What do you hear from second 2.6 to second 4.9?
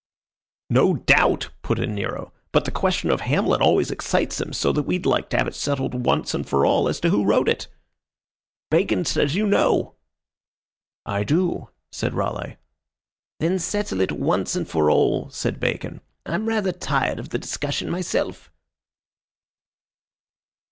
the question of Hamlet always excites him so that